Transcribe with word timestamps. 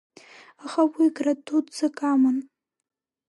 Аха 0.63 0.81
уи 0.95 1.05
гра 1.17 1.33
дуӡӡак 1.45 1.97
аман… 2.11 2.37